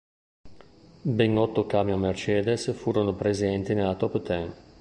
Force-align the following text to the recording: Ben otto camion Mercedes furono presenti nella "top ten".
Ben 1.19 1.37
otto 1.37 1.67
camion 1.67 1.99
Mercedes 1.99 2.73
furono 2.73 3.13
presenti 3.13 3.75
nella 3.75 3.93
"top 3.93 4.23
ten". 4.23 4.53